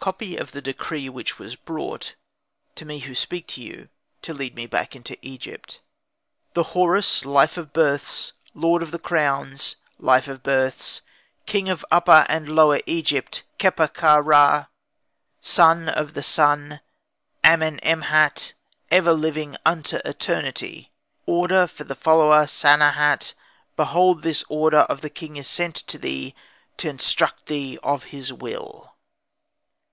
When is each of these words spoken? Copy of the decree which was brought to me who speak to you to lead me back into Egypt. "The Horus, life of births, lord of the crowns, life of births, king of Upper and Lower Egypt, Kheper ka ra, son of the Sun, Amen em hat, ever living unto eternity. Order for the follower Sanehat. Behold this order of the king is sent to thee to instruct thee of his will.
Copy 0.00 0.38
of 0.38 0.52
the 0.52 0.62
decree 0.62 1.10
which 1.10 1.38
was 1.38 1.54
brought 1.54 2.14
to 2.76 2.86
me 2.86 3.00
who 3.00 3.14
speak 3.14 3.46
to 3.48 3.62
you 3.62 3.90
to 4.22 4.32
lead 4.32 4.54
me 4.54 4.64
back 4.66 4.96
into 4.96 5.18
Egypt. 5.20 5.80
"The 6.54 6.62
Horus, 6.72 7.26
life 7.26 7.58
of 7.58 7.74
births, 7.74 8.32
lord 8.54 8.82
of 8.82 8.90
the 8.90 8.98
crowns, 8.98 9.76
life 9.98 10.26
of 10.26 10.42
births, 10.42 11.02
king 11.44 11.68
of 11.68 11.84
Upper 11.90 12.24
and 12.30 12.48
Lower 12.48 12.80
Egypt, 12.86 13.42
Kheper 13.58 13.92
ka 13.92 14.16
ra, 14.24 14.66
son 15.42 15.90
of 15.90 16.14
the 16.14 16.22
Sun, 16.22 16.80
Amen 17.44 17.78
em 17.80 18.02
hat, 18.02 18.54
ever 18.90 19.12
living 19.12 19.58
unto 19.66 19.98
eternity. 20.06 20.90
Order 21.26 21.66
for 21.66 21.84
the 21.84 21.94
follower 21.96 22.46
Sanehat. 22.46 23.34
Behold 23.76 24.22
this 24.22 24.42
order 24.48 24.86
of 24.88 25.02
the 25.02 25.10
king 25.10 25.36
is 25.36 25.48
sent 25.48 25.74
to 25.74 25.98
thee 25.98 26.34
to 26.78 26.88
instruct 26.88 27.44
thee 27.44 27.78
of 27.82 28.04
his 28.04 28.32
will. 28.32 28.94